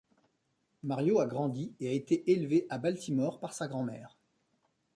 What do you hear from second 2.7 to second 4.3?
à Baltimore par sa grand-mère.